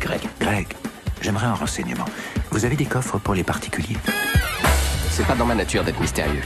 [0.00, 0.20] Greg.
[0.40, 0.66] Greg,
[1.20, 2.06] j'aimerais un renseignement.
[2.50, 3.96] Vous avez des coffres pour les particuliers?
[5.16, 6.42] C'est pas dans ma nature d'être mystérieux.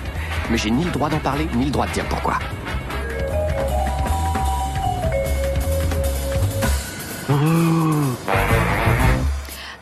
[0.51, 2.39] Mais j'ai ni le droit d'en parler, ni le droit de dire pourquoi.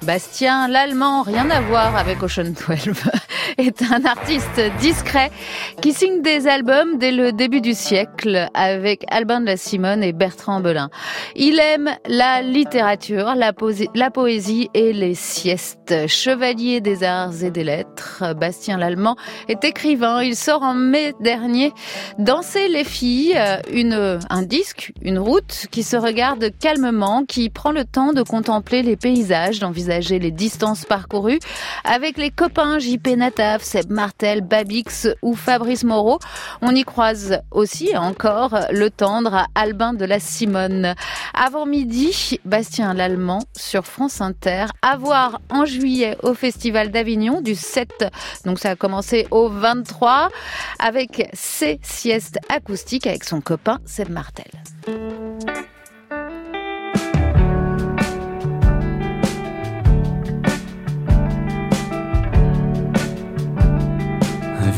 [0.03, 2.95] Bastien l'Allemand, rien à voir avec Ocean 12,
[3.59, 5.31] est un artiste discret
[5.81, 10.13] qui signe des albums dès le début du siècle avec Albin de la Simone et
[10.13, 10.91] Bertrand Belin.
[11.35, 13.53] Il aime la littérature, la,
[14.11, 15.95] poésie et les siestes.
[16.07, 19.17] Chevalier des arts et des lettres, Bastien l'Allemand
[19.49, 20.23] est écrivain.
[20.23, 21.73] Il sort en mai dernier
[22.19, 27.71] Danser les filles, euh, une, un disque, une route qui se regarde calmement, qui prend
[27.71, 31.41] le temps de contempler les paysages, d'envisager les distances parcourues
[31.85, 33.09] avec les copains JP
[33.61, 36.19] Seb Martel, Babix ou Fabrice Moreau.
[36.63, 40.95] On y croise aussi encore le tendre Albin de la Simone.
[41.35, 44.67] Avant midi, Bastien l'Allemand sur France Inter.
[44.83, 48.05] À voir en juillet au Festival d'Avignon du 7,
[48.45, 50.29] donc ça a commencé au 23
[50.79, 54.51] avec ses siestes acoustiques avec son copain Seb Martel.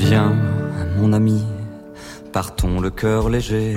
[0.09, 0.35] Viens,
[0.97, 1.45] mon ami,
[2.33, 3.77] partons le cœur léger,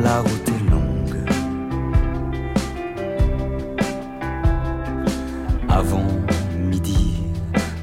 [0.00, 1.16] la route est longue.
[5.68, 6.08] Avant
[6.58, 7.22] midi,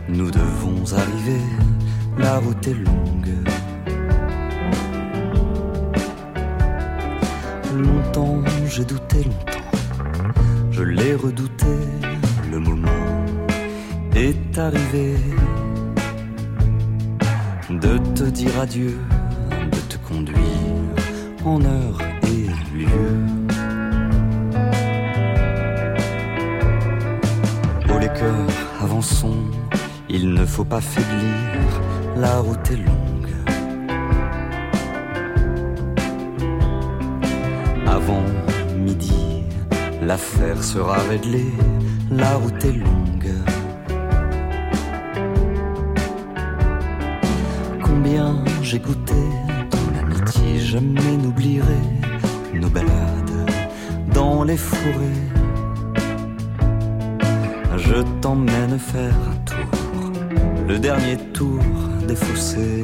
[0.09, 1.41] nous devons arriver,
[2.17, 3.37] la route est longue.
[7.73, 9.71] Longtemps, j'ai douté longtemps,
[10.71, 11.73] je l'ai redouté,
[12.51, 13.05] le moment
[14.13, 15.15] est arrivé
[17.69, 18.97] de te dire adieu,
[19.71, 20.37] de te conduire
[21.43, 22.47] en heure et
[22.77, 23.13] lieu.
[27.89, 28.47] Oh les cœurs,
[28.81, 29.43] avançons,
[30.09, 31.81] il ne faut pas faiblir,
[32.15, 33.35] la route est longue.
[37.85, 38.23] Avant
[38.77, 39.43] midi,
[40.01, 41.51] l'affaire sera réglée,
[42.11, 43.16] la route est longue.
[48.69, 49.13] J'ai goûté
[49.71, 51.83] dans l'amitié, jamais n'oublierai
[52.53, 53.49] nos balades
[54.13, 55.23] dans les forêts.
[57.77, 60.11] Je t'emmène faire un tour,
[60.67, 61.63] le dernier tour
[62.09, 62.83] des fossés.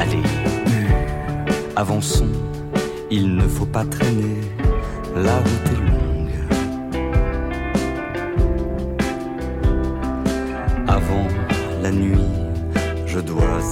[0.00, 0.26] Allez,
[1.76, 2.34] avançons,
[3.12, 4.40] il ne faut pas traîner,
[5.14, 5.99] la route est longue.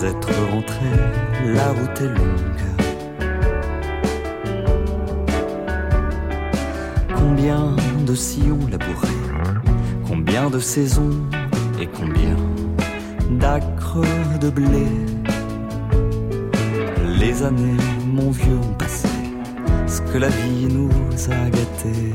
[0.04, 0.90] Être rentré,
[1.44, 2.62] la route est longue.
[7.16, 7.74] Combien
[8.06, 9.08] de sillons labourés,
[10.06, 11.18] combien de saisons
[11.80, 12.36] et combien
[13.30, 14.04] d'acres
[14.40, 14.86] de blé.
[17.18, 19.08] Les années, mon vieux, ont passé,
[19.86, 20.90] ce que la vie nous
[21.30, 22.14] a gâtés.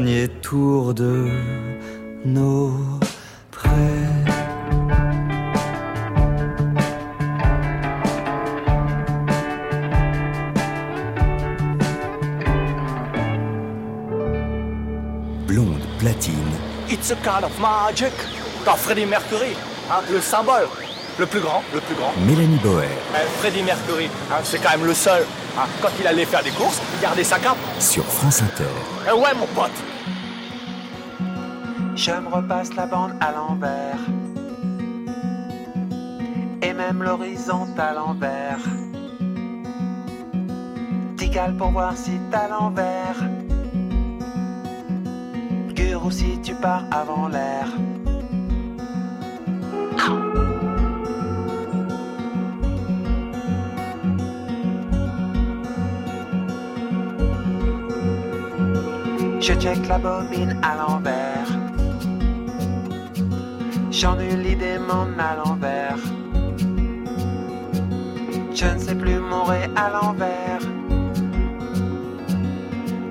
[0.00, 1.28] Dernier tour de
[2.24, 2.70] nos
[3.50, 3.68] prêts.
[15.46, 16.32] Blonde Platine.
[16.88, 18.12] It's a kind of magic.
[18.64, 19.56] Dans Freddie Mercury,
[19.90, 20.68] hein, le symbole,
[21.18, 22.12] le plus grand, le plus grand.
[22.26, 22.84] Mélanie Boer.
[22.84, 25.24] Euh, Freddie Mercury, hein, c'est quand même le seul.
[25.58, 27.56] hein, quand il allait faire des courses, il gardait sa cape.
[27.78, 28.64] Sur France Inter.
[29.08, 29.70] Eh ouais, mon pote.
[31.98, 33.98] Je me repasse la bande à l'envers.
[36.62, 38.60] Et même l'horizon à l'envers.
[41.16, 43.16] Tical pour voir si t'as l'envers.
[45.74, 47.66] Guru si tu pars avant l'air.
[59.40, 61.27] Je check la bobine à l'envers.
[64.00, 65.98] J'ennuie l'idée mon à l'envers.
[68.54, 70.60] Je ne sais plus mourir à l'envers.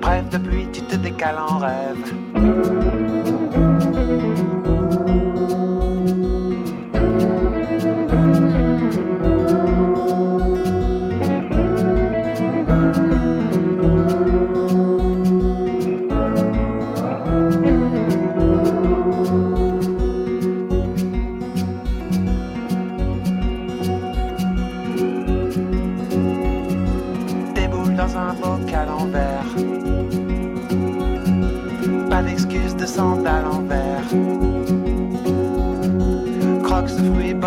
[0.00, 3.07] Bref, depuis tu te décales en rêve.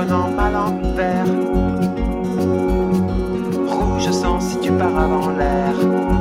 [0.02, 1.26] Ce fruit bon an, mal en vert.
[3.68, 6.21] Rouge sang si tu pars avant l'air.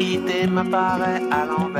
[0.00, 1.79] Idée m'apparaît à l'envers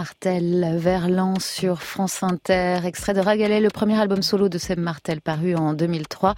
[0.00, 4.78] Seb Martel, Verlan sur France Inter, extrait de Ragalet, le premier album solo de Seb
[4.78, 6.34] Martel paru en 2003,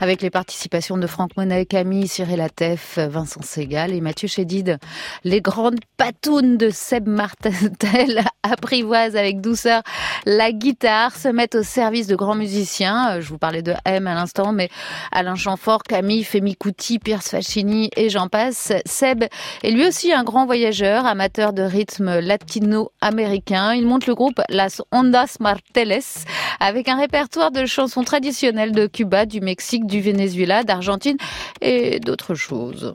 [0.00, 4.78] avec les participations de Franck Monet, Camille, Cyril Atef, Vincent Segal et Mathieu Chédid.
[5.22, 9.82] Les grandes patounes de Seb Martel apprivoisent avec douceur
[10.24, 13.20] la guitare, se mettent au service de grands musiciens.
[13.20, 14.70] Je vous parlais de M à l'instant, mais
[15.12, 18.72] Alain Chamfort, Camille, Femi Kuti, Pierce Faccini et j'en passe.
[18.86, 19.24] Seb
[19.62, 23.25] est lui aussi un grand voyageur, amateur de rythme latino-américain.
[23.74, 26.24] Il monte le groupe Las Ondas Marteles
[26.60, 31.16] avec un répertoire de chansons traditionnelles de Cuba, du Mexique, du Venezuela, d'Argentine
[31.60, 32.94] et d'autres choses.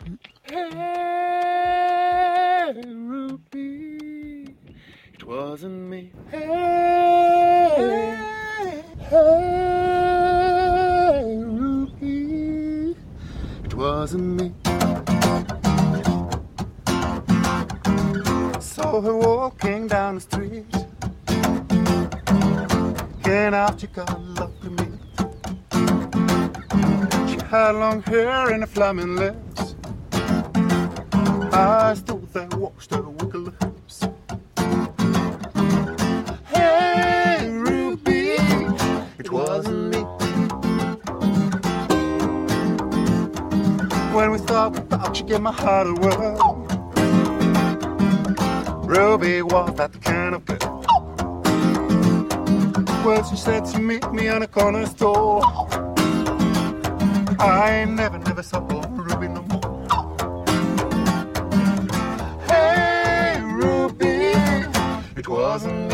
[5.13, 6.11] It wasn't me.
[6.31, 6.47] Hey,
[9.11, 9.51] hey.
[13.83, 14.51] It me.
[18.81, 20.65] Saw her walking down the street.
[23.21, 24.19] Getting out, she got
[24.77, 24.87] me.
[27.29, 29.75] She had long hair and a flaming lips.
[31.53, 34.03] I stood there, watched her wiggle her hips.
[36.47, 38.37] Hey, Ruby,
[39.19, 39.99] it wasn't me.
[44.15, 46.50] When we thought about you, gave my heart a whirl.
[48.91, 50.83] Ruby was that kind of girl.
[53.05, 55.41] Well, she said to meet me on a corner store.
[57.39, 59.87] I never, never saw Ruby no more.
[62.49, 64.33] Hey, Ruby,
[65.15, 65.90] it wasn't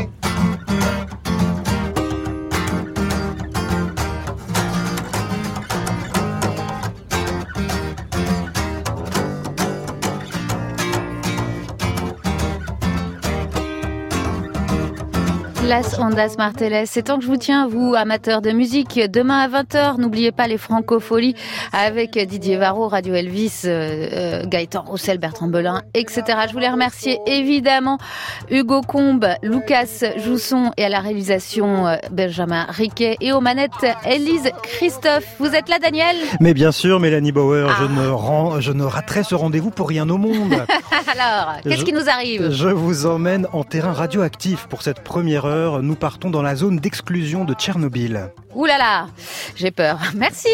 [15.68, 16.88] Las Ondas Marteles.
[16.88, 19.02] C'est tant que je vous tiens, vous, amateurs de musique.
[19.12, 21.36] Demain à 20h, n'oubliez pas les francopholies
[21.74, 26.24] avec Didier Varro, Radio Elvis, euh, euh, Gaëtan Roussel, Bertrand Belin, etc.
[26.48, 27.98] Je voulais remercier évidemment
[28.50, 33.72] Hugo Combe, Lucas Jousson et à la réalisation euh, Benjamin Riquet et aux manettes
[34.10, 35.36] Élise Christophe.
[35.38, 36.16] Vous êtes là, Daniel?
[36.40, 40.10] Mais bien sûr, Mélanie Bauer, je, ne rends, je ne raterai ce rendez-vous pour rien
[40.10, 40.54] au monde.
[41.12, 42.52] Alors, qu'est-ce qui nous arrive?
[42.52, 45.46] Je vous emmène en terrain radioactif pour cette première
[45.82, 48.32] Nous partons dans la zone d'exclusion de Tchernobyl.
[48.56, 48.68] Ouh
[49.56, 50.00] j'ai peur.
[50.16, 50.50] Merci.